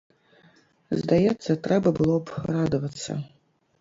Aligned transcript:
Здаецца, 1.01 1.51
трэба 1.67 1.89
было 1.99 2.15
б 2.31 2.45
радавацца. 2.57 3.11